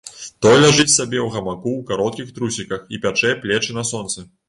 [0.45, 4.31] Той ляжыць сабе ў гамаку ў кароткіх трусіках і пячэ плечы на сонцы.